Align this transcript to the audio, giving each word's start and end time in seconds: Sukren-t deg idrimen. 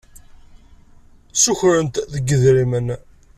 Sukren-t 1.43 1.95
deg 2.13 2.27
idrimen. 2.35 2.87